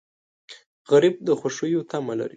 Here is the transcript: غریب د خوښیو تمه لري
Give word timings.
غریب 0.91 1.15
د 1.27 1.29
خوښیو 1.39 1.87
تمه 1.91 2.13
لري 2.19 2.29